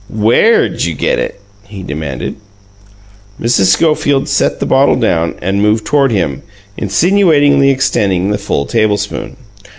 "WHERE'D 0.09 0.83
you 0.83 0.95
get 0.95 1.19
it?" 1.19 1.39
he 1.67 1.83
demanded. 1.83 2.35
Mrs. 3.39 3.65
Schofield 3.65 4.27
set 4.27 4.59
the 4.59 4.65
bottle 4.65 4.95
down 4.95 5.35
and 5.43 5.61
moved 5.61 5.85
toward 5.85 6.09
him, 6.09 6.41
insinuatingly 6.75 7.69
extending 7.69 8.31
the 8.31 8.39
full 8.39 8.65
tablespoon. 8.65 9.37